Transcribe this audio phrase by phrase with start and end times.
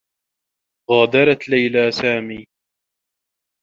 [0.89, 2.45] غادرت ليلى سامي.